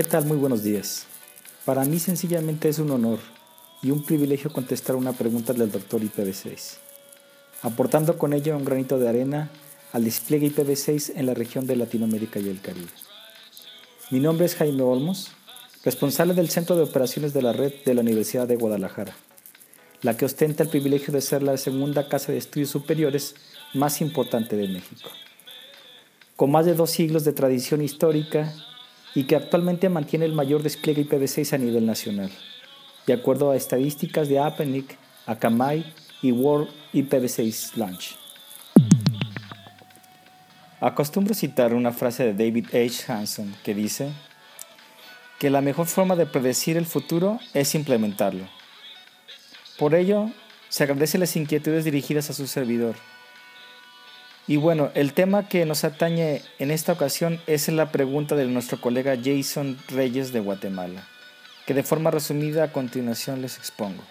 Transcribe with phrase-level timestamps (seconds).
[0.00, 0.24] ¿Qué tal?
[0.24, 1.04] Muy buenos días.
[1.66, 3.18] Para mí sencillamente es un honor
[3.82, 6.78] y un privilegio contestar una pregunta del doctor IPv6,
[7.60, 9.50] aportando con ello un granito de arena
[9.92, 12.88] al despliegue IPv6 en la región de Latinoamérica y el Caribe.
[14.10, 15.32] Mi nombre es Jaime Olmos,
[15.84, 19.14] responsable del Centro de Operaciones de la Red de la Universidad de Guadalajara,
[20.00, 23.34] la que ostenta el privilegio de ser la segunda casa de estudios superiores
[23.74, 25.10] más importante de México.
[26.36, 28.54] Con más de dos siglos de tradición histórica
[29.14, 32.30] y que actualmente mantiene el mayor despliegue IPv6 a nivel nacional,
[33.06, 34.96] de acuerdo a estadísticas de APNIC,
[35.26, 35.84] Akamai
[36.22, 38.16] y World IPv6 Launch.
[40.80, 43.12] Acostumbro citar una frase de David H.
[43.12, 44.10] Hanson que dice
[45.38, 48.46] que la mejor forma de predecir el futuro es implementarlo.
[49.78, 50.30] Por ello,
[50.68, 52.96] se agradece las inquietudes dirigidas a su servidor
[54.46, 58.80] y bueno, el tema que nos atañe en esta ocasión es la pregunta de nuestro
[58.80, 61.06] colega Jason Reyes de Guatemala,
[61.66, 64.02] que de forma resumida a continuación les expongo.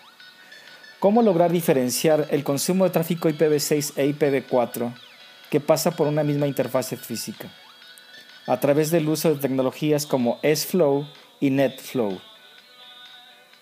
[0.99, 4.93] ¿Cómo lograr diferenciar el consumo de tráfico IPv6 e IPv4
[5.49, 7.49] que pasa por una misma interfase física?
[8.47, 11.07] A través del uso de tecnologías como S-Flow
[11.39, 12.19] y NetFlow.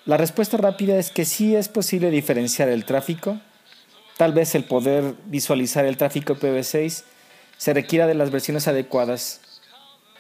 [0.06, 3.40] La respuesta rápida es que sí es posible diferenciar el tráfico
[4.18, 7.04] Tal vez el poder visualizar el tráfico IPv6
[7.58, 9.42] se requiera de las versiones adecuadas.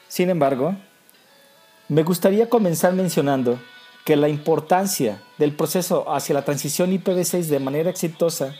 [0.08, 0.76] Sin embargo,
[1.90, 3.60] me gustaría comenzar mencionando
[4.06, 8.56] que la importancia del proceso hacia la transición IPv6 de manera exitosa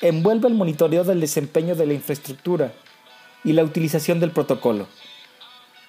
[0.00, 2.72] envuelve el monitoreo del desempeño de la infraestructura
[3.44, 4.88] y la utilización del protocolo,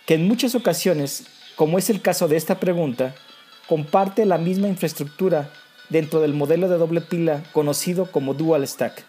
[0.06, 1.26] que en muchas ocasiones,
[1.56, 3.16] como es el caso de esta pregunta,
[3.68, 5.50] comparte la misma infraestructura
[5.90, 9.06] dentro del modelo de doble pila conocido como Dual Stack.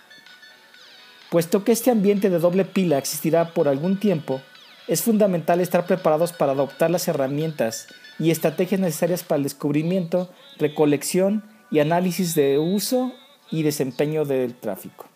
[1.30, 4.40] Puesto que este ambiente de doble pila existirá por algún tiempo,
[4.86, 7.88] es fundamental estar preparados para adoptar las herramientas
[8.18, 13.12] y estrategias necesarias para el descubrimiento, recolección y análisis de uso
[13.50, 15.06] y desempeño del tráfico.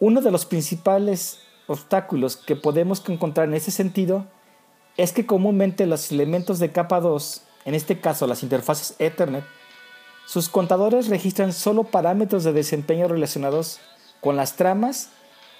[0.00, 4.26] Uno de los principales obstáculos que podemos encontrar en ese sentido
[4.96, 9.44] es que comúnmente los elementos de capa 2 en este caso las interfaces Ethernet,
[10.26, 13.80] sus contadores registran solo parámetros de desempeño relacionados
[14.20, 15.10] con las tramas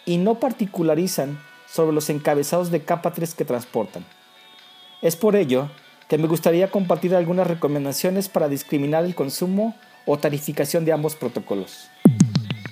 [0.06, 1.38] y no particularizan
[1.70, 4.04] sobre los encabezados de capa 3 que transportan.
[5.02, 5.68] Es por ello
[6.08, 9.74] que me gustaría compartir algunas recomendaciones para discriminar el consumo
[10.06, 11.88] o tarificación de ambos protocolos.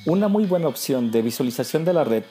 [0.07, 2.25] Una muy buena opción de visualización de la red,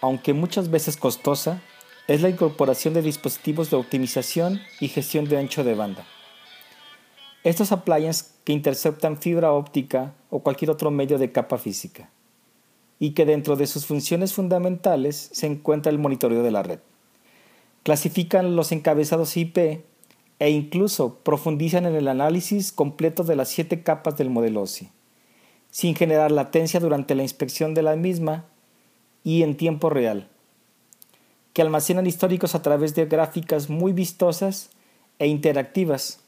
[0.00, 1.60] aunque muchas veces costosa,
[2.08, 6.04] es la incorporación de dispositivos de optimización y gestión de ancho de banda.
[7.44, 12.10] Estos appliances que interceptan fibra óptica o cualquier otro medio de capa física
[13.00, 16.78] y que dentro de sus funciones fundamentales se encuentra el monitoreo de la red.
[17.82, 19.58] Clasifican los encabezados IP
[20.38, 24.90] e incluso profundizan en el análisis completo de las siete capas del modelo OSI,
[25.70, 28.44] sin generar latencia durante la inspección de la misma
[29.24, 30.28] y en tiempo real,
[31.52, 34.70] que almacenan históricos a través de gráficas muy vistosas
[35.18, 36.21] e interactivas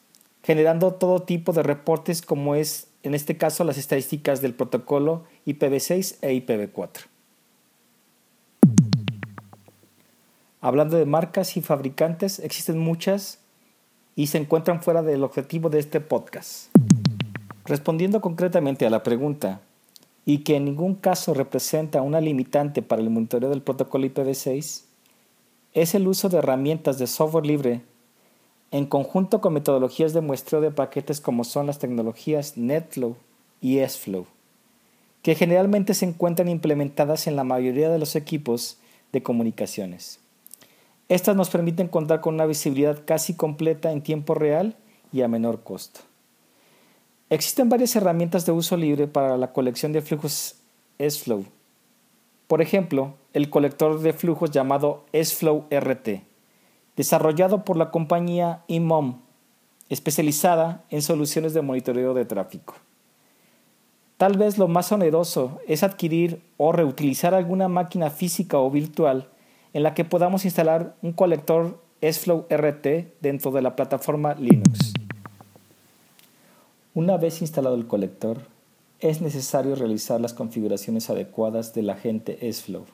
[0.44, 6.18] generando todo tipo de reportes como es en este caso las estadísticas del protocolo IPv6
[6.20, 7.06] e IPv4.
[10.60, 13.40] Hablando de marcas y fabricantes, existen muchas
[14.16, 16.74] y se encuentran fuera del objetivo de este podcast.
[17.64, 19.62] Respondiendo concretamente a la pregunta,
[20.26, 24.84] y que en ningún caso representa una limitante para el monitoreo del protocolo IPv6,
[25.72, 27.82] es el uso de herramientas de software libre
[28.74, 33.14] en conjunto con metodologías de muestreo de paquetes como son las tecnologías NetFlow
[33.60, 34.26] y SFlow,
[35.22, 38.78] que generalmente se encuentran implementadas en la mayoría de los equipos
[39.12, 40.18] de comunicaciones.
[41.08, 44.74] Estas nos permiten contar con una visibilidad casi completa en tiempo real
[45.12, 46.00] y a menor costo.
[47.30, 50.56] Existen varias herramientas de uso libre para la colección de flujos
[50.98, 51.44] SFlow.
[52.48, 56.33] Por ejemplo, el colector de flujos llamado SFlow RT
[56.96, 59.20] desarrollado por la compañía IMOM,
[59.88, 62.74] especializada en soluciones de monitoreo de tráfico.
[64.16, 69.28] Tal vez lo más oneroso es adquirir o reutilizar alguna máquina física o virtual
[69.72, 72.86] en la que podamos instalar un colector SFlow RT
[73.20, 74.92] dentro de la plataforma Linux.
[76.94, 78.38] Una vez instalado el colector,
[79.00, 82.84] es necesario realizar las configuraciones adecuadas del agente SFlow,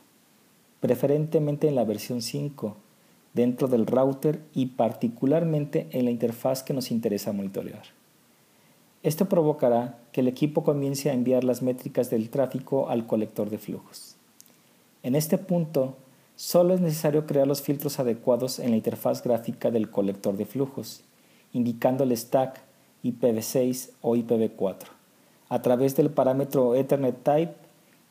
[0.80, 2.76] preferentemente en la versión 5
[3.34, 7.84] dentro del router y particularmente en la interfaz que nos interesa monitorear.
[9.02, 13.58] Esto provocará que el equipo comience a enviar las métricas del tráfico al colector de
[13.58, 14.16] flujos.
[15.02, 15.96] En este punto
[16.36, 21.02] solo es necesario crear los filtros adecuados en la interfaz gráfica del colector de flujos,
[21.52, 22.60] indicando el stack
[23.02, 24.86] IPv6 o IPv4,
[25.48, 27.54] a través del parámetro Ethernet Type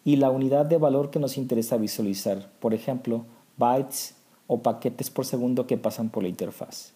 [0.03, 3.25] y la unidad de valor que nos interesa visualizar, por ejemplo,
[3.57, 4.15] bytes
[4.49, 6.91] o paquetes por segundo que pasan por la interfaz.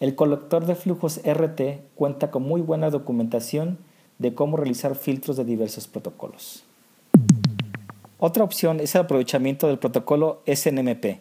[0.00, 3.78] El colector de flujos RT cuenta con muy buena documentación
[4.18, 6.62] de cómo realizar filtros de diversos protocolos.
[8.18, 11.20] Otra opción es el aprovechamiento del protocolo SNMP,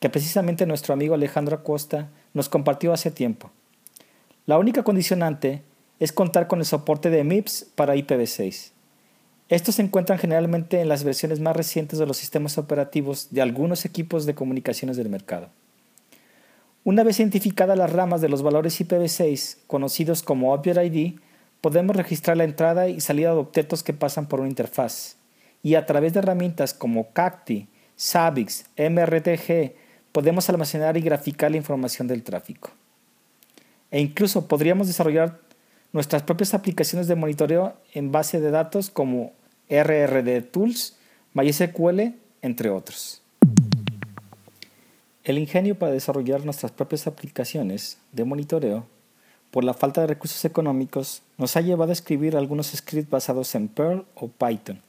[0.00, 3.50] que precisamente nuestro amigo Alejandro Acosta nos compartió hace tiempo.
[4.46, 5.62] La única condicionante
[6.00, 8.70] es contar con el soporte de MIPS para IPv6.
[9.48, 13.84] Estos se encuentran generalmente en las versiones más recientes de los sistemas operativos de algunos
[13.84, 15.48] equipos de comunicaciones del mercado.
[16.82, 21.18] Una vez identificadas las ramas de los valores IPv6, conocidos como Object ID,
[21.60, 25.16] podemos registrar la entrada y salida de objetos que pasan por una interfaz.
[25.62, 29.74] Y a través de herramientas como Cacti, Savix, MRTG,
[30.12, 32.70] podemos almacenar y graficar la información del tráfico.
[33.90, 35.40] E incluso podríamos desarrollar
[35.92, 39.32] nuestras propias aplicaciones de monitoreo en base de datos como
[39.68, 40.96] RRD Tools,
[41.34, 43.22] MySQL, entre otros.
[45.24, 48.86] El ingenio para desarrollar nuestras propias aplicaciones de monitoreo,
[49.50, 53.68] por la falta de recursos económicos, nos ha llevado a escribir algunos scripts basados en
[53.68, 54.82] Perl o Python,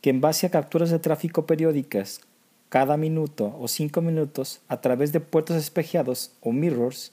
[0.00, 2.20] que en base a capturas de tráfico periódicas
[2.68, 7.12] cada minuto o cinco minutos a través de puertos espejeados o mirrors,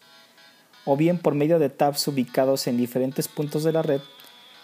[0.90, 4.02] o bien por medio de tabs ubicados en diferentes puntos de la red,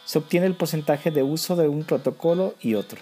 [0.06, 3.00] se obtiene el porcentaje de uso de un protocolo y otro,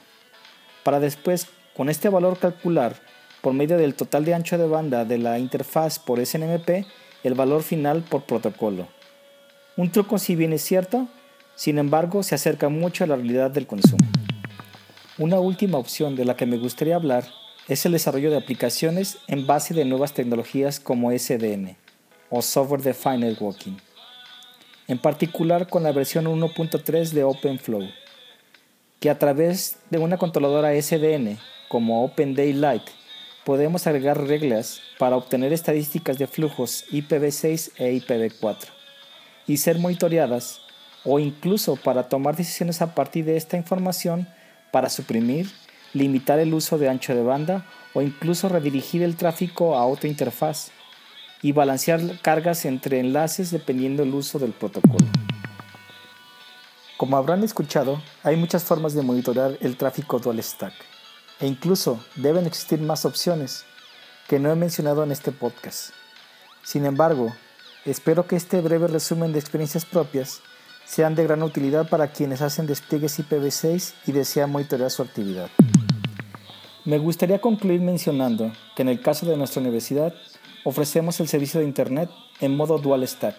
[0.84, 2.98] para después, con este valor calcular
[3.40, 6.86] por medio del total de ancho de banda de la interfaz por SNMP
[7.24, 8.90] el valor final por protocolo.
[9.78, 11.08] Un truco si bien es cierto,
[11.56, 14.06] sin embargo se acerca mucho a la realidad del consumo.
[15.18, 17.24] Una última opción de la que me gustaría hablar
[17.70, 21.78] es el desarrollo de aplicaciones en base de nuevas tecnologías como SDN
[22.36, 23.78] o Software Defined Networking,
[24.88, 27.88] en particular con la versión 1.3 de OpenFlow,
[29.00, 31.38] que a través de una controladora SDN
[31.70, 32.82] como OpenDaylight
[33.46, 38.66] podemos agregar reglas para obtener estadísticas de flujos IPv6 e IPv4
[39.46, 40.60] y ser monitoreadas
[41.06, 44.28] o incluso para tomar decisiones a partir de esta información
[44.72, 45.52] para suprimir,
[45.94, 50.72] limitar el uso de ancho de banda o incluso redirigir el tráfico a otra interfaz
[51.44, 55.06] y balancear cargas entre enlaces dependiendo del uso del protocolo.
[56.98, 60.74] Como habrán escuchado, hay muchas formas de monitorear el tráfico dual stack
[61.42, 63.66] e incluso deben existir más opciones
[64.30, 65.92] que no he mencionado en este podcast.
[66.64, 67.34] Sin embargo,
[67.84, 70.42] espero que este breve resumen de experiencias propias
[70.86, 75.50] sean de gran utilidad para quienes hacen despliegues IPv6 y desean monitorear su actividad.
[76.86, 80.14] Me gustaría concluir mencionando que en el caso de nuestra universidad
[80.64, 83.36] ofrecemos el servicio de Internet en modo dual stack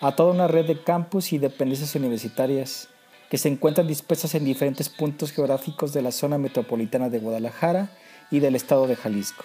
[0.00, 2.88] a toda una red de campus y dependencias universitarias
[3.28, 7.90] que se encuentran dispersas en diferentes puntos geográficos de la zona metropolitana de Guadalajara
[8.30, 9.44] y del estado de Jalisco,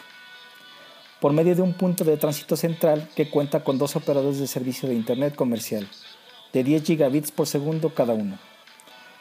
[1.19, 4.87] por medio de un punto de tránsito central que cuenta con dos operadores de servicio
[4.87, 5.87] de Internet comercial,
[6.53, 8.39] de 10 gigabits por segundo cada uno,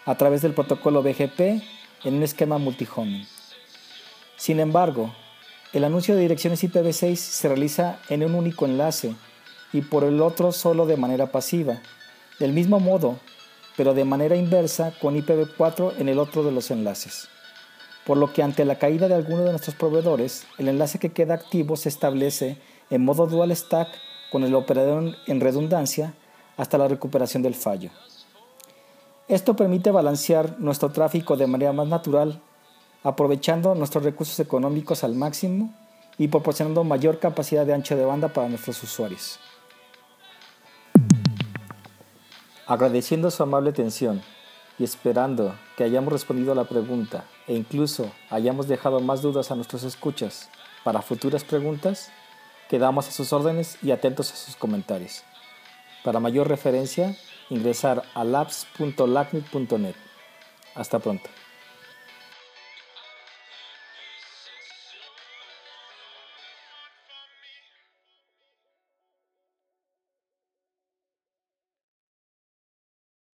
[0.06, 1.40] a través del protocolo BGP
[2.04, 3.26] en un esquema multihoming.
[4.36, 5.12] Sin embargo,
[5.74, 9.16] el anuncio de direcciones IPv6 se realiza en un único enlace
[9.72, 11.82] y por el otro solo de manera pasiva.
[12.38, 13.18] Del mismo modo,
[13.76, 17.28] pero de manera inversa con IPv4 en el otro de los enlaces.
[18.06, 21.34] Por lo que ante la caída de alguno de nuestros proveedores, el enlace que queda
[21.34, 22.56] activo se establece
[22.90, 23.88] en modo dual stack
[24.30, 26.14] con el operador en redundancia
[26.56, 27.90] hasta la recuperación del fallo.
[29.26, 32.40] Esto permite balancear nuestro tráfico de manera más natural,
[33.04, 35.72] aprovechando nuestros recursos económicos al máximo
[36.18, 39.38] y proporcionando mayor capacidad de ancho de banda para nuestros usuarios.
[42.66, 44.22] Agradeciendo su amable atención
[44.78, 49.54] y esperando que hayamos respondido a la pregunta e incluso hayamos dejado más dudas a
[49.54, 50.48] nuestros escuchas
[50.82, 52.10] para futuras preguntas,
[52.70, 55.24] quedamos a sus órdenes y atentos a sus comentarios.
[56.02, 57.16] Para mayor referencia,
[57.50, 59.94] ingresar a labs.lacnit.net.
[60.74, 61.43] Hasta pronto.